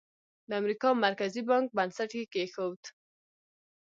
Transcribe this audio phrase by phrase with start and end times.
[0.47, 2.81] د امریکا مرکزي بانک بنسټ یې کېښود.